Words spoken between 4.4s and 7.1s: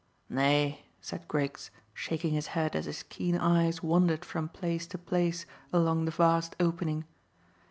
place to place along the vast opening.